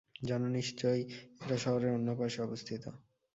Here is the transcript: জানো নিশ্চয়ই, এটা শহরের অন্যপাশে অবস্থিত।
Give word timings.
জানো 0.21 0.47
নিশ্চয়ই, 0.49 1.03
এটা 1.41 1.55
শহরের 1.57 1.91
অন্যপাশে 1.91 2.39
অবস্থিত। 2.41 2.83